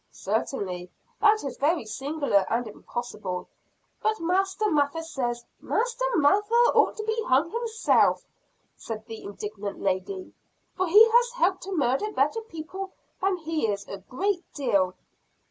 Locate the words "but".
4.01-4.19